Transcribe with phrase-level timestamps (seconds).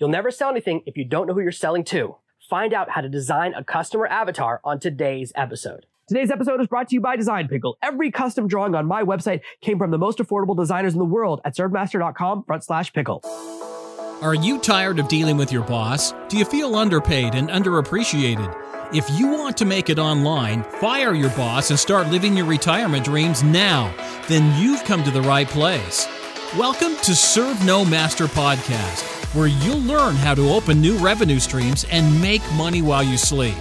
[0.00, 2.16] You'll never sell anything if you don't know who you're selling to.
[2.48, 5.84] Find out how to design a customer avatar on today's episode.
[6.08, 7.76] Today's episode is brought to you by Design Pickle.
[7.82, 11.42] Every custom drawing on my website came from the most affordable designers in the world
[11.44, 13.20] at servenomaster.com front slash pickle.
[14.22, 16.14] Are you tired of dealing with your boss?
[16.28, 18.94] Do you feel underpaid and underappreciated?
[18.94, 23.04] If you want to make it online, fire your boss and start living your retirement
[23.04, 23.94] dreams now,
[24.28, 26.08] then you've come to the right place.
[26.56, 31.84] Welcome to Serve No Master Podcast, where you'll learn how to open new revenue streams
[31.90, 33.56] and make money while you sleep.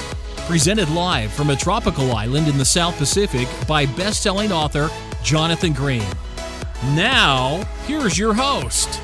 [0.47, 4.89] Presented live from a tropical island in the South Pacific by best-selling author
[5.23, 6.05] Jonathan Green.
[6.95, 9.01] Now, here's your host.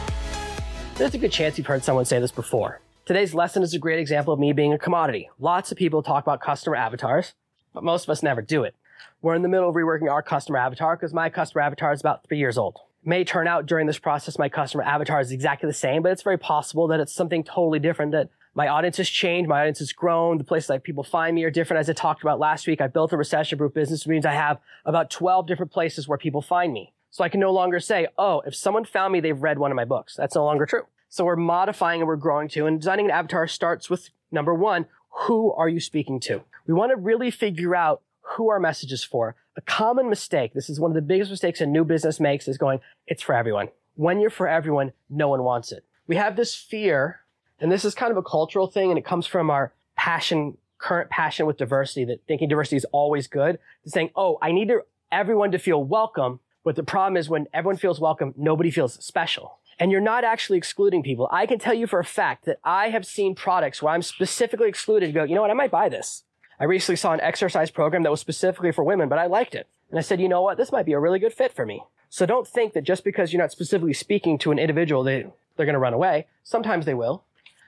[0.95, 2.79] There's a good chance you've heard someone say this before.
[3.05, 5.29] Today's lesson is a great example of me being a commodity.
[5.39, 7.33] Lots of people talk about customer avatars,
[7.73, 8.73] but most of us never do it.
[9.21, 12.25] We're in the middle of reworking our customer avatar because my customer avatar is about
[12.25, 12.79] three years old.
[13.07, 16.23] May turn out during this process my customer avatar is exactly the same, but it's
[16.23, 19.93] very possible that it's something totally different that my audience has changed, my audience has
[19.93, 21.81] grown, the places that people find me are different.
[21.81, 24.59] As I talked about last week, I built a recession-proof business, which means I have
[24.85, 26.93] about 12 different places where people find me.
[27.11, 29.75] So I can no longer say, oh, if someone found me, they've read one of
[29.75, 30.15] my books.
[30.15, 30.83] That's no longer true.
[31.09, 34.87] So we're modifying and we're growing to, and designing an avatar starts with number one,
[35.27, 36.43] who are you speaking to?
[36.65, 39.35] We want to really figure out who our message is for.
[39.57, 42.57] A common mistake, this is one of the biggest mistakes a new business makes, is
[42.57, 43.69] going, it's for everyone.
[43.95, 45.85] When you're for everyone, no one wants it.
[46.07, 47.21] We have this fear,
[47.59, 51.09] and this is kind of a cultural thing, and it comes from our passion, current
[51.09, 55.53] passion with diversity, that thinking diversity is always good, saying, oh, I need to, everyone
[55.53, 56.41] to feel welcome.
[56.65, 60.57] But the problem is when everyone feels welcome, nobody feels special and you're not actually
[60.57, 61.27] excluding people.
[61.31, 64.69] I can tell you for a fact that I have seen products where I'm specifically
[64.69, 66.23] excluded to go, you know what, I might buy this.
[66.59, 69.67] I recently saw an exercise program that was specifically for women, but I liked it.
[69.89, 71.83] And I said, you know what, this might be a really good fit for me.
[72.09, 75.65] So don't think that just because you're not specifically speaking to an individual, they, they're
[75.65, 76.27] going to run away.
[76.43, 77.23] Sometimes they will.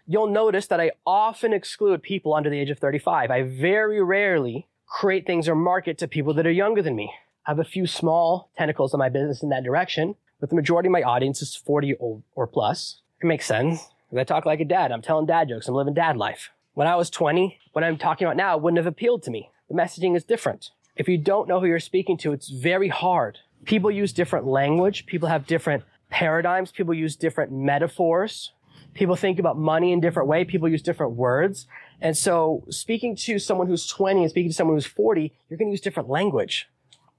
[0.08, 3.30] You'll notice that I often exclude people under the age of 35.
[3.30, 7.12] I very rarely create things or market to people that are younger than me.
[7.46, 10.88] I have a few small tentacles in my business in that direction, but the majority
[10.88, 13.02] of my audience is 40 or, or plus.
[13.22, 13.90] It makes sense.
[14.18, 14.94] I talk like a dad.
[14.94, 15.68] I'm telling dad jokes.
[15.68, 16.52] I'm living dad life.
[16.78, 19.50] When I was 20, what I'm talking about now wouldn't have appealed to me.
[19.68, 20.70] The messaging is different.
[20.96, 23.40] If you don't know who you're speaking to, it's very hard.
[23.66, 25.08] People use different language.
[25.08, 26.72] People have different paradigms.
[26.72, 28.52] People use different metaphors.
[28.94, 30.46] People think about money in different way.
[30.46, 31.66] People use different words.
[32.00, 35.70] And so speaking to someone who's 20 and speaking to someone who's 40, you're going
[35.70, 36.70] to use different language.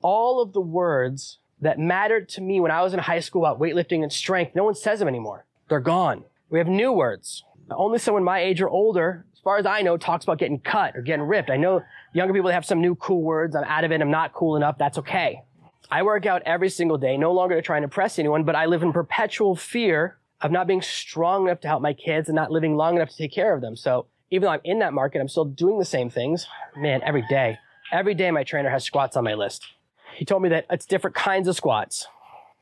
[0.03, 3.59] All of the words that mattered to me when I was in high school about
[3.59, 5.47] weightlifting and strength, no one says them anymore.
[5.69, 6.27] They're gone.
[6.49, 7.43] We have new words.
[7.71, 10.97] Only someone my age or older, as far as I know, talks about getting cut
[10.97, 11.51] or getting ripped.
[11.51, 11.83] I know
[12.13, 13.55] younger people have some new cool words.
[13.57, 14.01] I'm out of it.
[14.01, 14.79] I'm not cool enough.
[14.79, 15.43] That's okay.
[15.91, 18.67] I work out every single day, no longer to try and impress anyone, but I
[18.67, 22.51] live in perpetual fear of not being strong enough to help my kids and not
[22.51, 23.75] living long enough to take care of them.
[23.75, 26.47] So even though I'm in that market, I'm still doing the same things.
[26.77, 27.59] Man, every day,
[27.91, 29.67] every day my trainer has squats on my list
[30.19, 32.09] he told me that it's different kinds of squats.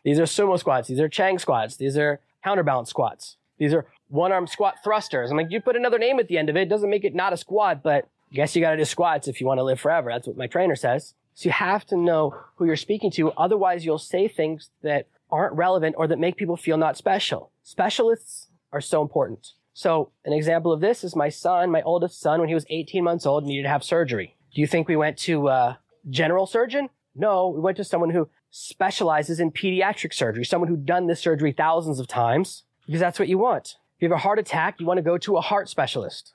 [0.04, 0.88] These are sumo squats.
[0.88, 1.76] These are Chang squats.
[1.76, 3.38] These are counterbalance squats.
[3.56, 5.30] These are one arm squat thrusters.
[5.30, 6.68] I'm like, you put another name at the end of it.
[6.68, 9.40] doesn't make it not a squat, but I guess you got to do squats if
[9.40, 10.10] you want to live forever.
[10.10, 11.14] That's what my trainer says.
[11.34, 13.30] So you have to know who you're speaking to.
[13.32, 17.50] Otherwise, you'll say things that aren't relevant or that make people feel not special.
[17.62, 19.52] Specialists are so important.
[19.74, 23.04] So an example of this is my son, my oldest son, when he was 18
[23.04, 24.36] months old, needed to have surgery.
[24.54, 25.78] Do you think we went to a
[26.08, 26.88] general surgeon?
[27.14, 31.52] No, we went to someone who specializes in pediatric surgery, someone who's done this surgery
[31.52, 33.76] thousands of times, because that's what you want.
[33.96, 36.34] If you have a heart attack, you want to go to a heart specialist.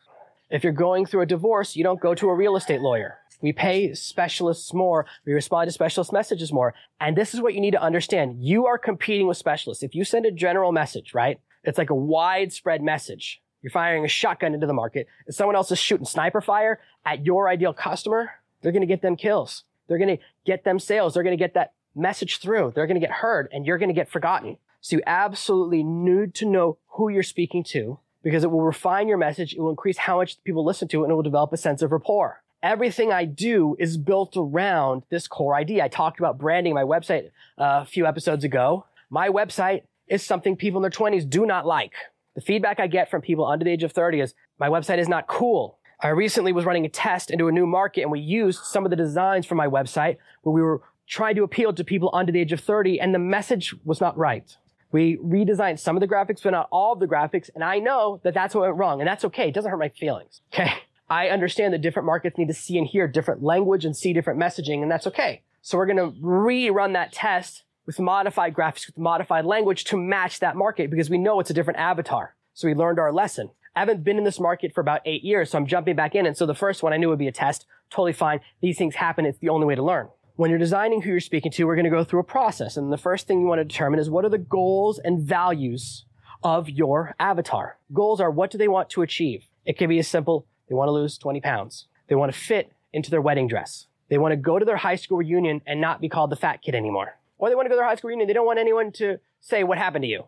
[0.50, 3.20] If you're going through a divorce, you don't go to a real estate lawyer.
[3.40, 5.06] We pay specialists more.
[5.28, 6.74] We respond to specialist messages more.
[7.00, 8.44] And this is what you need to understand.
[8.44, 9.84] You are competing with specialists.
[9.84, 11.40] If you send a general message, right?
[11.64, 13.44] It's like a widespread message.
[13.62, 15.06] You're firing a shotgun into the market.
[15.28, 18.32] If someone else is shooting sniper fire at your ideal customer,
[18.64, 19.66] they're going to get them kills.
[19.88, 21.14] They're going to get them sales.
[21.14, 22.72] They're going to get that message through.
[22.74, 24.58] They're going to get heard and you're going to get forgotten.
[24.81, 29.18] So you absolutely need to know who you're speaking to because it will refine your
[29.18, 29.54] message.
[29.54, 31.81] It will increase how much people listen to it and it will develop a sense
[31.81, 32.42] of rapport.
[32.63, 35.83] Everything I do is built around this core idea.
[35.83, 37.25] I talked about branding my website
[37.57, 38.86] uh, a few episodes ago.
[39.10, 41.94] My website is something people in their 20s do not like.
[42.36, 45.10] The feedback I get from people under the age of 30 is my website is
[45.10, 45.80] not cool.
[46.00, 48.89] I recently was running a test into a new market and we used some of
[48.89, 52.39] the designs from my website where we were trying to appeal to people under the
[52.39, 54.57] age of 30 and the message was not right.
[54.92, 57.50] We redesigned some of the graphics, but not all of the graphics.
[57.56, 59.50] And I know that that's what went wrong and that's okay.
[59.50, 60.42] It doesn't hurt my feelings.
[60.54, 60.74] Okay.
[61.10, 64.40] I understand that different markets need to see and hear different language and see different
[64.40, 65.42] messaging and that's okay.
[65.62, 70.40] So we're going to rerun that test with modified graphics, with modified language to match
[70.40, 72.36] that market because we know it's a different avatar.
[72.54, 73.50] So we learned our lesson.
[73.76, 76.26] I haven't been in this market for about eight years, so I'm jumping back in.
[76.26, 77.66] And so the first one I knew would be a test.
[77.90, 78.40] Totally fine.
[78.62, 79.26] These things happen.
[79.26, 80.08] It's the only way to learn.
[80.36, 82.78] When you're designing who you're speaking to, we're going to go through a process.
[82.78, 86.06] And the first thing you want to determine is what are the goals and values
[86.42, 87.78] of your avatar?
[87.94, 89.45] Goals are what do they want to achieve?
[89.66, 91.88] It can be as simple, they want to lose 20 pounds.
[92.07, 93.88] They want to fit into their wedding dress.
[94.10, 96.62] They want to go to their high school reunion and not be called the fat
[96.62, 97.18] kid anymore.
[97.38, 98.28] Or they want to go to their high school reunion.
[98.28, 100.25] They don't want anyone to say what happened to you.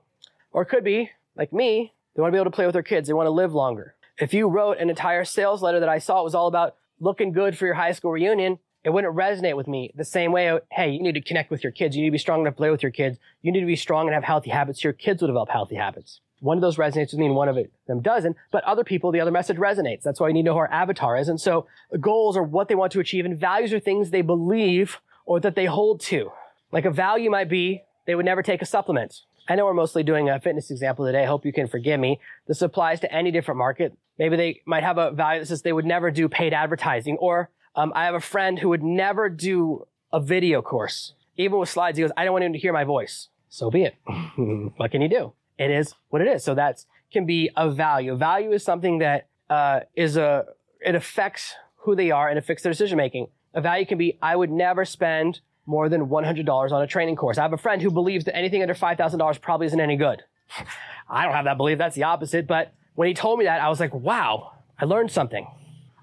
[0.52, 2.84] Or it could be, like me, they want to be able to play with their
[2.84, 3.08] kids.
[3.08, 3.96] They want to live longer.
[4.20, 7.32] If you wrote an entire sales letter that I saw it was all about looking
[7.32, 10.60] good for your high school reunion, it wouldn't resonate with me the same way.
[10.72, 11.96] Hey, you need to connect with your kids.
[11.96, 13.18] You need to be strong enough to play with your kids.
[13.42, 14.84] You need to be strong and have healthy habits.
[14.84, 16.20] Your kids will develop healthy habits.
[16.42, 17.58] One of those resonates with me and one of
[17.88, 20.02] them doesn't, but other people, the other message resonates.
[20.02, 21.30] That's why you need to know who our avatar is.
[21.30, 21.68] And so
[22.02, 25.56] goals are what they want to achieve and values are things they believe or that
[25.56, 26.32] they hold to.
[26.74, 29.22] Like a value might be they would never take a supplement.
[29.48, 31.24] I know we're mostly doing a fitness example today.
[31.24, 32.20] I hope you can forgive me.
[32.48, 33.98] This applies to any different market.
[34.18, 37.18] Maybe they might have a value that says they would never do paid advertising.
[37.20, 41.14] Or um, I have a friend who would never do a video course.
[41.38, 43.30] Even with slides, he goes, I don't want anyone to hear my voice.
[43.50, 43.96] So be it.
[44.78, 45.34] what can you do?
[45.58, 46.44] It is what it is.
[46.44, 48.16] So that can be a value.
[48.16, 50.46] Value is something that uh, is a,
[50.82, 53.28] it affects who they are and affects their decision making.
[53.54, 57.38] A value can be, I would never spend more than $100 on a training course.
[57.38, 60.24] I have a friend who believes that anything under $5,000 probably isn't any good.
[61.10, 61.78] I don't have that belief.
[61.78, 62.48] That's the opposite.
[62.48, 65.48] But when he told me that, I was like, wow, I learned something.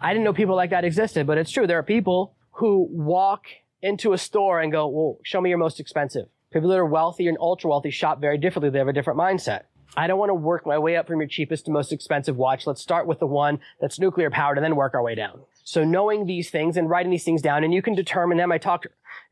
[0.01, 1.67] I didn't know people like that existed, but it's true.
[1.67, 3.45] There are people who walk
[3.83, 6.27] into a store and go, well, show me your most expensive.
[6.53, 8.71] People that are wealthy and ultra wealthy shop very differently.
[8.71, 9.63] They have a different mindset.
[9.97, 12.67] I don't want to work my way up from your cheapest to most expensive watch.
[12.67, 15.41] Let's start with the one that's nuclear powered and then work our way down.
[15.65, 18.53] So knowing these things and writing these things down, and you can determine them.
[18.53, 18.87] I talked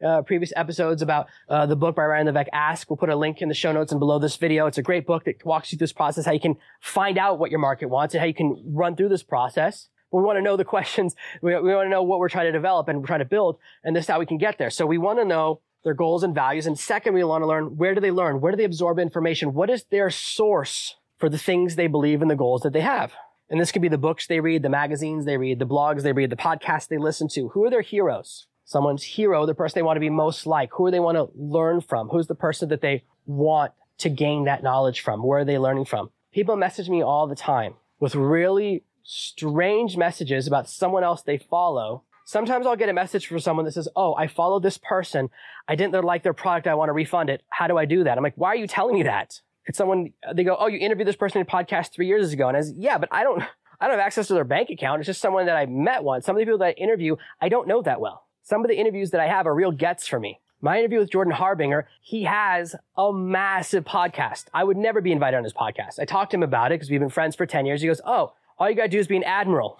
[0.04, 2.90] uh, previous episodes about uh, the book by Ryan Levesque, Ask.
[2.90, 4.66] We'll put a link in the show notes and below this video.
[4.66, 7.38] It's a great book that walks you through this process, how you can find out
[7.38, 9.88] what your market wants and how you can run through this process.
[10.10, 11.14] But we want to know the questions.
[11.42, 13.58] We, we want to know what we're trying to develop and we're trying to build,
[13.84, 14.70] and this is how we can get there.
[14.70, 16.66] So we want to know their goals and values.
[16.66, 18.40] And second, we want to learn where do they learn?
[18.40, 19.54] Where do they absorb information?
[19.54, 23.12] What is their source for the things they believe and the goals that they have?
[23.50, 26.12] And this could be the books they read, the magazines they read, the blogs they
[26.12, 27.48] read, the podcasts they listen to.
[27.48, 28.46] Who are their heroes?
[28.64, 30.70] Someone's hero, the person they want to be most like.
[30.74, 32.08] Who do they want to learn from?
[32.08, 35.22] Who's the person that they want to gain that knowledge from?
[35.22, 36.10] Where are they learning from?
[36.32, 42.02] People message me all the time with really strange messages about someone else they follow.
[42.26, 45.30] Sometimes I'll get a message from someone that says, Oh, I followed this person.
[45.66, 46.66] I didn't like their product.
[46.66, 47.42] I want to refund it.
[47.48, 48.18] How do I do that?
[48.18, 49.40] I'm like, why are you telling me that?
[49.64, 52.48] It's someone, they go, Oh, you interviewed this person in a podcast three years ago.
[52.48, 53.42] And I yeah, but I don't,
[53.80, 55.00] I don't have access to their bank account.
[55.00, 56.26] It's just someone that I met once.
[56.26, 58.26] Some of the people that I interview, I don't know that well.
[58.42, 60.40] Some of the interviews that I have are real gets for me.
[60.60, 64.46] My interview with Jordan Harbinger, he has a massive podcast.
[64.52, 65.98] I would never be invited on his podcast.
[65.98, 67.80] I talked to him about it because we've been friends for 10 years.
[67.80, 69.78] He goes, Oh, all you gotta do is be an admiral.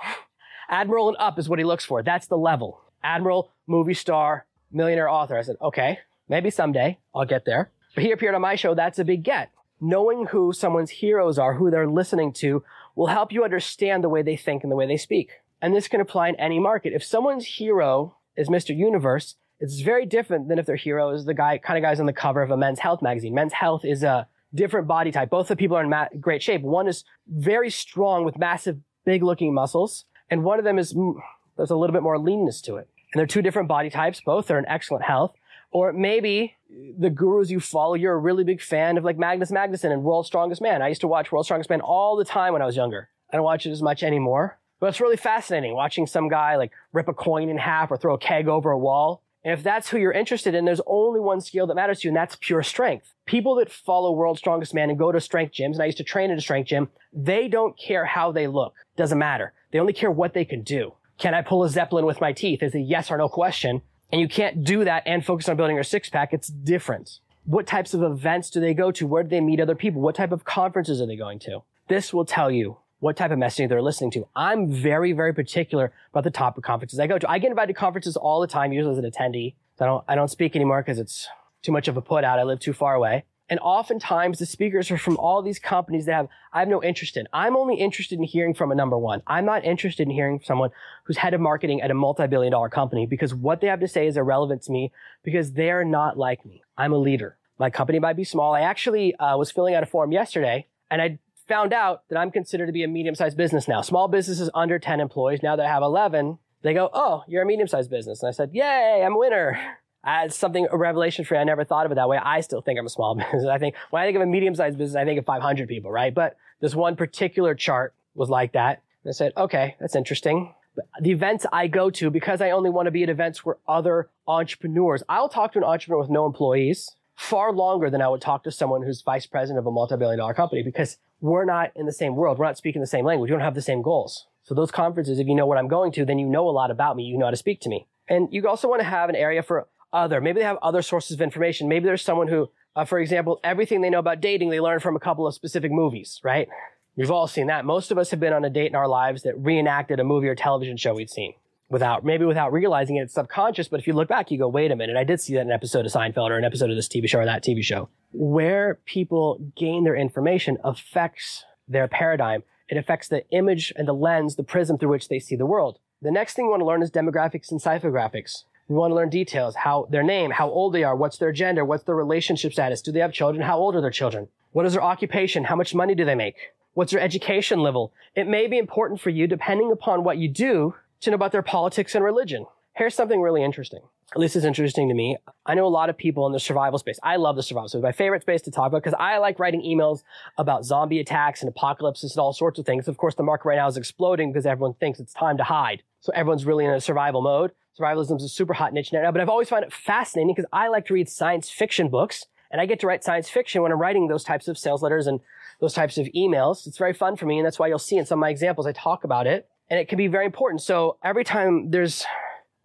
[0.71, 2.03] Admiral and up is what he looks for.
[2.03, 2.81] That's the level.
[3.03, 5.37] Admiral, movie star, millionaire author.
[5.39, 5.99] I said, okay,
[6.29, 7.71] maybe someday I'll get there.
[7.95, 8.75] But he appeared on my show.
[8.75, 9.51] That's a big get.
[9.81, 12.63] Knowing who someone's heroes are, who they're listening to,
[12.95, 15.31] will help you understand the way they think and the way they speak.
[15.63, 16.93] And this can apply in any market.
[16.93, 18.77] If someone's hero is Mr.
[18.77, 22.07] Universe, it's very different than if their hero is the guy, kind of guys on
[22.07, 23.35] the cover of a men's health magazine.
[23.35, 25.31] Men's health is a different body type.
[25.31, 26.63] Both of the people are in ma- great shape.
[26.63, 30.05] One is very strong with massive, big looking muscles.
[30.31, 31.15] And one of them is, mm,
[31.57, 32.89] there's a little bit more leanness to it.
[33.13, 34.21] And they're two different body types.
[34.21, 35.35] Both are in excellent health.
[35.71, 36.55] Or maybe
[36.99, 40.27] the gurus you follow, you're a really big fan of like Magnus Magnusson and World's
[40.27, 40.83] Strongest Man.
[40.83, 43.09] I used to watch World's Strongest Man all the time when I was younger.
[43.33, 44.59] I don't watch it as much anymore.
[44.81, 48.15] But it's really fascinating watching some guy like rip a coin in half or throw
[48.15, 49.23] a keg over a wall.
[49.49, 52.17] If that's who you're interested in, there's only one skill that matters to you, and
[52.17, 53.15] that's pure strength.
[53.25, 56.05] People that follow World's Strongest Man and go to strength gyms, and I used to
[56.05, 58.75] train at a strength gym, they don't care how they look.
[58.97, 59.55] Doesn't matter.
[59.71, 60.95] They only care what they can do.
[61.19, 62.63] Can I pull a Zeppelin with my teeth?
[62.63, 63.83] Is a yes or no question.
[64.13, 66.33] And you can't do that and focus on building your six pack.
[66.33, 67.21] It's different.
[67.45, 69.07] What types of events do they go to?
[69.07, 70.01] Where do they meet other people?
[70.03, 71.63] What type of conferences are they going to?
[71.89, 74.27] This will tell you what type of messaging they're listening to.
[74.35, 77.31] I'm very, very particular about the type of conferences I go to.
[77.31, 79.55] I get invited to conferences all the time, usually as an attendee.
[79.81, 81.29] I don't, I don't speak anymore because it's
[81.63, 82.39] too much of a put out.
[82.39, 83.25] I live too far away.
[83.51, 87.17] And oftentimes the speakers are from all these companies that have, I have no interest
[87.17, 87.27] in.
[87.33, 89.23] I'm only interested in hearing from a number one.
[89.27, 90.71] I'm not interested in hearing from someone
[91.05, 94.07] who's head of marketing at a multi-billion dollar company because what they have to say
[94.07, 96.63] is irrelevant to me because they're not like me.
[96.77, 97.39] I'm a leader.
[97.59, 98.55] My company might be small.
[98.55, 102.31] I actually uh, was filling out a form yesterday and I found out that I'm
[102.31, 103.81] considered to be a medium-sized business now.
[103.81, 105.43] Small businesses under 10 employees.
[105.43, 108.23] Now that I have 11, they go, Oh, you're a medium-sized business.
[108.23, 109.59] And I said, Yay, I'm a winner.
[110.05, 111.41] As something, a revelation for me.
[111.41, 112.19] I never thought of it that way.
[112.19, 113.47] I still think I'm a small business.
[113.51, 116.15] I think, when I think of a medium-sized business, I think of 500 people, right?
[116.15, 118.83] But This one particular chart was like that.
[119.05, 120.55] And I said, okay, that's interesting.
[121.01, 124.11] The events I go to, because I only want to be at events where other
[124.29, 128.45] entrepreneurs, I'll talk to an entrepreneur with no employees far longer than I would talk
[128.45, 131.93] to someone who's vice president of a multi-billion dollar company because we're not in the
[131.93, 132.39] same world.
[132.39, 133.31] We're not speaking the same language.
[133.31, 134.27] We don't have the same goals.
[134.43, 136.71] So those conferences, if you know what I'm going to, then you know a lot
[136.71, 137.05] about me.
[137.05, 137.87] You know how to speak to me.
[138.09, 140.21] And you also want to have an area for other.
[140.21, 141.69] Maybe they have other sources of information.
[141.69, 144.97] Maybe there's someone who, uh, for example, everything they know about dating, they learned from
[144.97, 146.49] a couple of specific movies, right?
[146.97, 147.65] We've all seen that.
[147.65, 150.29] Most of us have been on a date in our lives that reenacted a movie
[150.29, 151.35] or television show we'd seen
[151.69, 153.69] without, maybe without realizing it, it's subconscious.
[153.69, 154.97] But if you look back, you go, wait a minute.
[154.97, 157.09] I did see that in an episode of Seinfeld or an episode of this TV
[157.09, 157.89] show or that TV show.
[158.13, 162.43] Where people gain their information affects their paradigm.
[162.69, 165.79] It affects the image and the lens, the prism through which they see the world.
[166.01, 168.45] The next thing we want to learn is demographics and psychographics.
[168.69, 171.65] We want to learn details, how their name, how old they are, what's their gender,
[171.65, 174.75] what's their relationship status, do they have children, how old are their children, what is
[174.75, 176.37] their occupation, how much money do they make,
[176.75, 177.93] what's their education level.
[178.15, 181.43] It may be important for you, depending upon what you do, to know about their
[181.43, 182.47] politics and religion.
[182.75, 183.81] Here's something really interesting.
[184.15, 185.17] At least it's interesting to me.
[185.45, 186.99] I know a lot of people in the survival space.
[187.03, 187.83] I love the survival space.
[187.83, 190.03] My favorite space to talk about because I like writing emails
[190.39, 192.87] about zombie attacks and apocalypses and all sorts of things.
[192.89, 195.83] Of course, the market right now is exploding because everyone thinks it's time to hide.
[196.01, 197.51] So everyone's really in a survival mode.
[197.79, 200.69] Survivalism is a super hot niche now, but I've always found it fascinating because I
[200.69, 203.81] like to read science fiction books and I get to write science fiction when I'm
[203.81, 205.21] writing those types of sales letters and
[205.61, 206.67] those types of emails.
[206.67, 207.39] It's very fun for me.
[207.39, 209.79] And that's why you'll see in some of my examples, I talk about it and
[209.79, 210.63] it can be very important.
[210.63, 212.05] So every time there's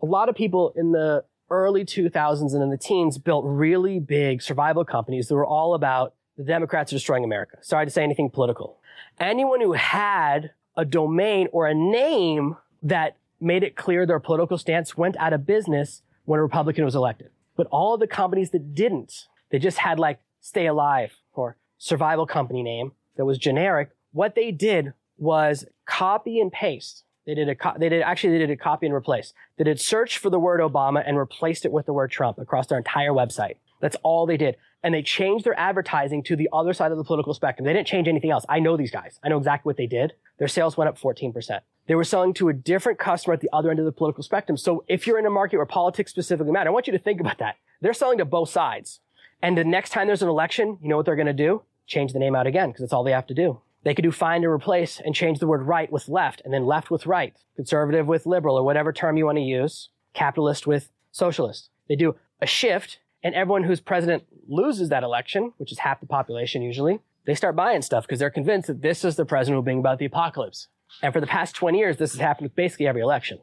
[0.01, 4.41] a lot of people in the early 2000s and in the teens built really big
[4.41, 7.57] survival companies that were all about the Democrats are destroying America.
[7.62, 8.79] Sorry to say anything political.
[9.19, 14.98] Anyone who had a domain or a name that made it clear their political stance
[14.98, 17.29] went out of business when a Republican was elected.
[17.55, 22.25] But all of the companies that didn't, they just had like stay alive or survival
[22.25, 23.89] company name that was generic.
[24.12, 28.40] What they did was copy and paste they did a, co- they did, actually, they
[28.40, 29.34] did a copy and replace.
[29.58, 32.68] They did search for the word Obama and replaced it with the word Trump across
[32.68, 33.56] their entire website.
[33.80, 34.58] That's all they did.
[34.82, 37.66] And they changed their advertising to the other side of the political spectrum.
[37.66, 38.46] They didn't change anything else.
[38.50, 39.20] I know these guys.
[39.24, 40.13] I know exactly what they did.
[40.38, 41.62] Their sales went up 14%.
[41.88, 44.58] They were selling to a different customer at the other end of the political spectrum.
[44.58, 47.22] So if you're in a market where politics specifically matter, I want you to think
[47.22, 47.56] about that.
[47.82, 49.00] They're selling to both sides.
[49.42, 51.63] And the next time there's an election, you know what they're going to do?
[51.86, 53.60] Change the name out again because that's all they have to do.
[53.84, 56.66] They could do find and replace and change the word right with left and then
[56.66, 60.90] left with right, conservative with liberal or whatever term you want to use, capitalist with
[61.12, 61.70] socialist.
[61.90, 66.06] They do a shift and everyone whose president loses that election, which is half the
[66.06, 69.58] population usually, they start buying stuff because they're convinced that this is the president who
[69.58, 70.68] will bring about the apocalypse.
[71.02, 73.40] And for the past 20 years, this has happened with basically every election.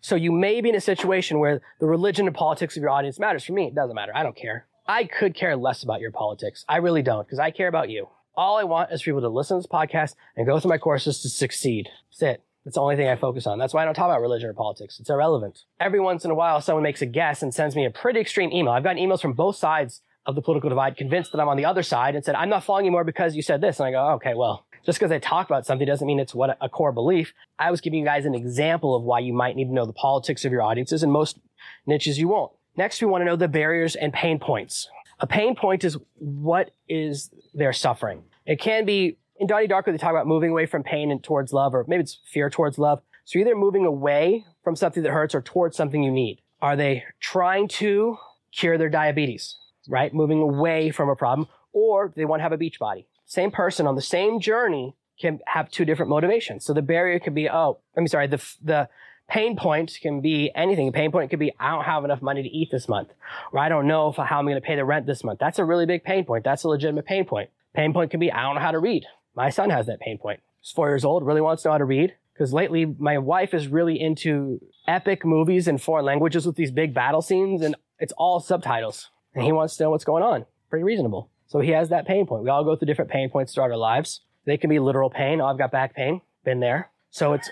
[0.00, 3.18] So you may be in a situation where the religion and politics of your audience
[3.18, 3.44] matters.
[3.44, 4.12] For me, it doesn't matter.
[4.14, 4.66] I don't care.
[4.86, 6.64] I could care less about your politics.
[6.68, 8.08] I really don't because I care about you.
[8.40, 10.78] All I want is for people to listen to this podcast and go through my
[10.78, 11.90] courses to succeed.
[12.10, 12.44] That's it.
[12.64, 13.58] That's the only thing I focus on.
[13.58, 14.98] That's why I don't talk about religion or politics.
[14.98, 15.64] It's irrelevant.
[15.78, 18.50] Every once in a while, someone makes a guess and sends me a pretty extreme
[18.50, 18.72] email.
[18.72, 21.66] I've gotten emails from both sides of the political divide, convinced that I'm on the
[21.66, 23.78] other side and said, I'm not following you more because you said this.
[23.78, 26.56] And I go, okay, well, just because I talk about something doesn't mean it's what
[26.62, 27.34] a core belief.
[27.58, 29.92] I was giving you guys an example of why you might need to know the
[29.92, 31.38] politics of your audiences and most
[31.84, 32.52] niches you won't.
[32.74, 34.88] Next, we want to know the barriers and pain points.
[35.18, 38.22] A pain point is what is their suffering.
[38.50, 41.52] It can be in Donnie Darko, they talk about moving away from pain and towards
[41.52, 43.00] love, or maybe it's fear towards love.
[43.24, 46.40] So you're either moving away from something that hurts or towards something you need.
[46.60, 48.18] Are they trying to
[48.52, 49.54] cure their diabetes,
[49.88, 50.12] right?
[50.12, 53.06] Moving away from a problem, or they want to have a beach body.
[53.24, 56.64] Same person on the same journey can have two different motivations.
[56.64, 58.88] So the barrier could be, oh, I'm sorry, the, the
[59.28, 60.88] pain point can be anything.
[60.88, 63.10] A pain point could be, I don't have enough money to eat this month,
[63.52, 65.38] or I don't know if, how I'm going to pay the rent this month.
[65.38, 66.42] That's a really big pain point.
[66.42, 67.48] That's a legitimate pain point.
[67.74, 69.04] Pain point can be, I don't know how to read.
[69.34, 70.40] My son has that pain point.
[70.60, 72.14] He's four years old, really wants to know how to read.
[72.32, 76.94] Because lately, my wife is really into epic movies in foreign languages with these big
[76.94, 79.10] battle scenes, and it's all subtitles.
[79.34, 80.46] And he wants to know what's going on.
[80.70, 81.28] Pretty reasonable.
[81.48, 82.42] So he has that pain point.
[82.42, 84.22] We all go through different pain points throughout our lives.
[84.46, 85.40] They can be literal pain.
[85.40, 86.22] Oh, I've got back pain.
[86.44, 86.90] Been there.
[87.10, 87.50] So it's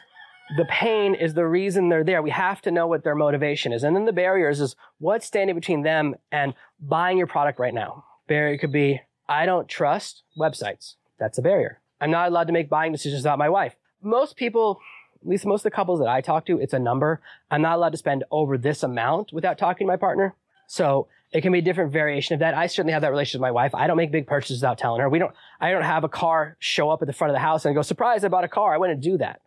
[0.56, 2.22] the pain is the reason they're there.
[2.22, 3.82] We have to know what their motivation is.
[3.82, 8.04] And then the barriers is what's standing between them and buying your product right now.
[8.26, 10.94] Barrier could be I don't trust websites.
[11.18, 11.80] That's a barrier.
[12.00, 13.74] I'm not allowed to make buying decisions without my wife.
[14.02, 14.80] Most people,
[15.20, 17.20] at least most of the couples that I talk to, it's a number.
[17.50, 20.34] I'm not allowed to spend over this amount without talking to my partner.
[20.66, 22.54] So it can be a different variation of that.
[22.54, 23.74] I certainly have that relationship with my wife.
[23.74, 25.08] I don't make big purchases without telling her.
[25.08, 27.64] We don't, I don't have a car show up at the front of the house
[27.64, 28.74] and go, surprise, I bought a car.
[28.74, 29.42] I wouldn't do that.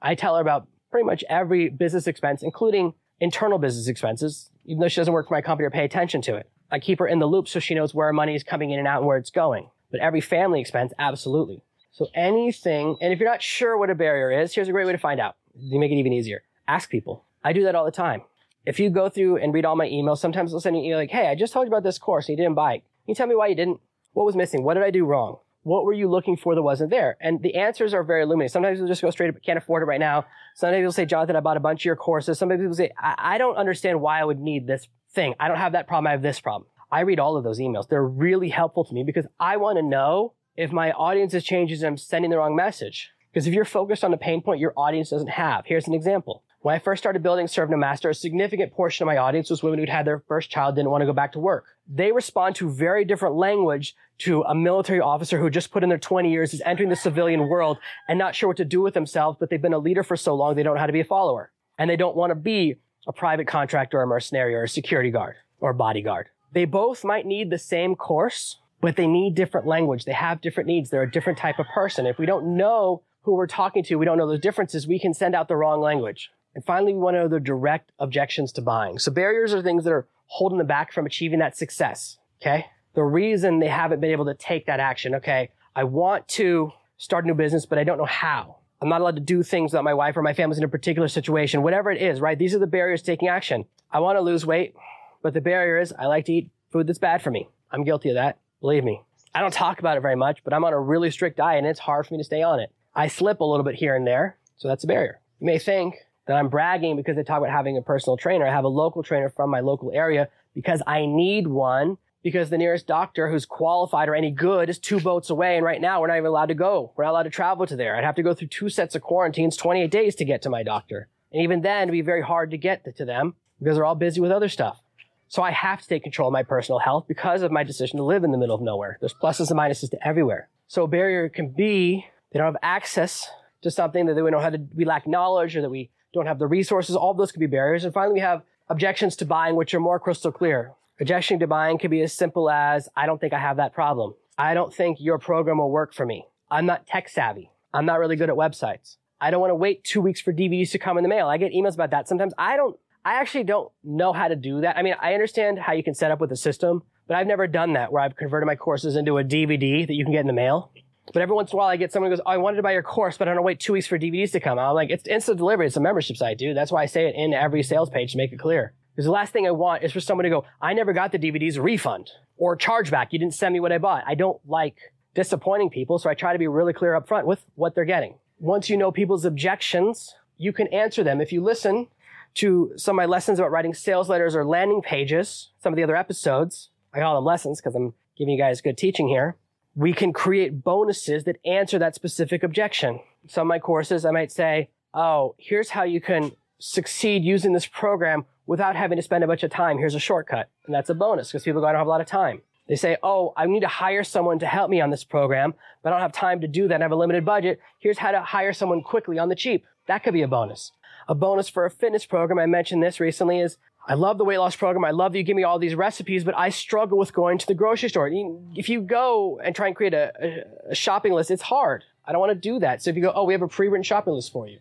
[0.00, 4.88] I tell her about pretty much every business expense, including internal business expenses, even though
[4.88, 6.48] she doesn't work for my company or pay attention to it.
[6.70, 8.88] I keep her in the loop so she knows where money is coming in and
[8.88, 9.70] out and where it's going.
[9.90, 11.62] But every family expense, absolutely.
[11.92, 14.92] So anything, and if you're not sure what a barrier is, here's a great way
[14.92, 15.36] to find out.
[15.56, 16.42] You make it even easier.
[16.66, 17.24] Ask people.
[17.42, 18.22] I do that all the time.
[18.66, 21.28] If you go through and read all my emails, sometimes they'll send you like, hey,
[21.28, 22.78] I just told you about this course and you didn't buy it.
[22.78, 23.80] Can you tell me why you didn't?
[24.12, 24.62] What was missing?
[24.62, 25.38] What did I do wrong?
[25.62, 27.16] What were you looking for that wasn't there?
[27.20, 28.52] And the answers are very illuminating.
[28.52, 30.26] Sometimes they'll just go straight up, can't afford it right now.
[30.54, 32.38] Sometimes they'll say, Jonathan, I bought a bunch of your courses.
[32.38, 35.34] Sometimes people say, I, I don't understand why I would need this thing.
[35.38, 36.08] I don't have that problem.
[36.08, 36.68] I have this problem.
[36.90, 37.88] I read all of those emails.
[37.88, 41.82] They're really helpful to me because I want to know if my audience has changes
[41.82, 43.10] and I'm sending the wrong message.
[43.30, 46.42] Because if you're focused on a pain point your audience doesn't have, here's an example.
[46.60, 49.62] When I first started building Serve No Master, a significant portion of my audience was
[49.62, 51.66] women who'd had their first child, didn't want to go back to work.
[51.86, 55.98] They respond to very different language to a military officer who just put in their
[55.98, 59.36] 20 years, is entering the civilian world and not sure what to do with themselves,
[59.38, 61.04] but they've been a leader for so long, they don't know how to be a
[61.04, 61.52] follower.
[61.78, 65.10] And they don't want to be a private contractor or a mercenary or a security
[65.10, 66.28] guard or bodyguard.
[66.52, 70.04] They both might need the same course, but they need different language.
[70.04, 70.90] They have different needs.
[70.90, 72.06] They're a different type of person.
[72.06, 75.12] If we don't know who we're talking to, we don't know those differences, we can
[75.12, 76.30] send out the wrong language.
[76.54, 78.98] And finally, we want to know the direct objections to buying.
[78.98, 82.18] So barriers are things that are holding them back from achieving that success.
[82.40, 82.66] Okay.
[82.94, 85.14] The reason they haven't been able to take that action.
[85.16, 85.50] Okay.
[85.74, 88.57] I want to start a new business, but I don't know how.
[88.80, 91.08] I'm not allowed to do things that my wife or my family's in a particular
[91.08, 92.38] situation, whatever it is, right?
[92.38, 93.64] These are the barriers taking action.
[93.90, 94.74] I want to lose weight,
[95.22, 97.48] but the barrier is I like to eat food that's bad for me.
[97.70, 98.38] I'm guilty of that.
[98.60, 99.02] Believe me.
[99.34, 101.66] I don't talk about it very much, but I'm on a really strict diet and
[101.66, 102.72] it's hard for me to stay on it.
[102.94, 105.20] I slip a little bit here and there, so that's a barrier.
[105.40, 105.94] You may think,
[106.28, 108.46] that I'm bragging because they talk about having a personal trainer.
[108.46, 112.58] I have a local trainer from my local area because I need one because the
[112.58, 115.56] nearest doctor who's qualified or any good is two boats away.
[115.56, 116.92] And right now we're not even allowed to go.
[116.96, 117.96] We're not allowed to travel to there.
[117.96, 120.62] I'd have to go through two sets of quarantines, 28 days to get to my
[120.62, 121.08] doctor.
[121.32, 124.20] And even then it'd be very hard to get to them because they're all busy
[124.20, 124.80] with other stuff.
[125.28, 128.02] So I have to take control of my personal health because of my decision to
[128.02, 128.96] live in the middle of nowhere.
[129.00, 130.48] There's pluses and minuses to everywhere.
[130.68, 133.28] So a barrier can be they don't have access
[133.62, 136.38] to something that they don't how to, we lack knowledge or that we don't have
[136.38, 136.96] the resources.
[136.96, 137.84] All of those could be barriers.
[137.84, 140.72] And finally, we have objections to buying, which are more crystal clear.
[141.00, 144.14] Objection to buying could be as simple as, I don't think I have that problem.
[144.36, 146.26] I don't think your program will work for me.
[146.50, 147.52] I'm not tech savvy.
[147.72, 148.96] I'm not really good at websites.
[149.20, 151.28] I don't want to wait two weeks for DVDs to come in the mail.
[151.28, 152.08] I get emails about that.
[152.08, 154.76] Sometimes I don't, I actually don't know how to do that.
[154.76, 157.46] I mean, I understand how you can set up with a system, but I've never
[157.46, 160.26] done that where I've converted my courses into a DVD that you can get in
[160.26, 160.72] the mail.
[161.12, 162.62] But every once in a while, I get someone who goes, oh, I wanted to
[162.62, 164.58] buy your course, but I don't want to wait two weeks for DVDs to come.
[164.58, 165.66] I'm like, it's instant delivery.
[165.66, 166.56] It's a membership site, dude.
[166.56, 168.74] That's why I say it in every sales page to make it clear.
[168.98, 171.20] Because the last thing I want is for someone to go, I never got the
[171.20, 173.12] DVDs, refund or chargeback.
[173.12, 174.02] You didn't send me what I bought.
[174.08, 177.46] I don't like disappointing people, so I try to be really clear up front with
[177.54, 178.16] what they're getting.
[178.40, 181.20] Once you know people's objections, you can answer them.
[181.20, 181.86] If you listen
[182.34, 185.84] to some of my lessons about writing sales letters or landing pages, some of the
[185.84, 189.36] other episodes, I call them lessons because I'm giving you guys good teaching here
[189.78, 192.98] we can create bonuses that answer that specific objection.
[193.28, 197.66] Some of my courses, I might say, oh, here's how you can succeed using this
[197.66, 199.78] program without having to spend a bunch of time.
[199.78, 200.48] Here's a shortcut.
[200.66, 202.40] And that's a bonus because people go, I don't have a lot of time.
[202.66, 205.90] They say, oh, I need to hire someone to help me on this program, but
[205.90, 206.80] I don't have time to do that.
[206.80, 207.60] I have a limited budget.
[207.78, 209.64] Here's how to hire someone quickly on the cheap.
[209.86, 210.72] That could be a bonus.
[211.08, 214.38] A bonus for a fitness program, I mentioned this recently, is I love the weight
[214.38, 214.84] loss program.
[214.84, 217.46] I love that you give me all these recipes, but I struggle with going to
[217.46, 218.10] the grocery store.
[218.54, 221.84] If you go and try and create a, a shopping list, it's hard.
[222.06, 222.82] I don't want to do that.
[222.82, 224.58] So if you go, oh, we have a pre-written shopping list for you.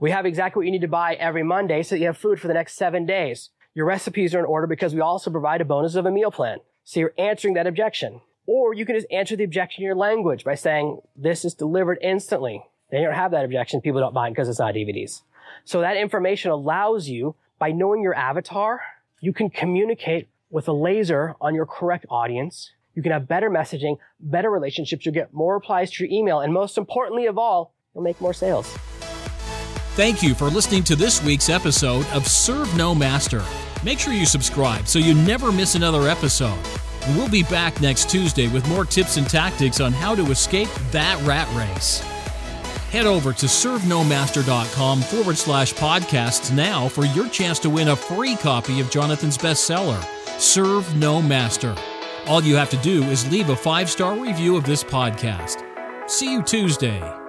[0.00, 2.40] We have exactly what you need to buy every Monday so that you have food
[2.40, 3.50] for the next seven days.
[3.74, 6.60] Your recipes are in order because we also provide a bonus of a meal plan.
[6.84, 8.22] So you're answering that objection.
[8.46, 11.98] Or you can just answer the objection in your language by saying, this is delivered
[12.00, 12.64] instantly.
[12.90, 13.82] They don't have that objection.
[13.82, 15.20] People don't buy it because it's not DVDs.
[15.66, 18.80] So that information allows you by knowing your avatar,
[19.20, 22.72] you can communicate with a laser on your correct audience.
[22.94, 25.04] You can have better messaging, better relationships.
[25.04, 26.40] You'll get more replies to your email.
[26.40, 28.74] And most importantly of all, you'll make more sales.
[29.96, 33.42] Thank you for listening to this week's episode of Serve No Master.
[33.82, 36.58] Make sure you subscribe so you never miss another episode.
[37.16, 41.20] We'll be back next Tuesday with more tips and tactics on how to escape that
[41.26, 42.00] rat race.
[42.90, 48.36] Head over to servenomaster.com forward slash podcasts now for your chance to win a free
[48.36, 50.02] copy of Jonathan's bestseller,
[50.38, 51.74] Serve No Master.
[52.26, 55.64] All you have to do is leave a five star review of this podcast.
[56.08, 57.19] See you Tuesday.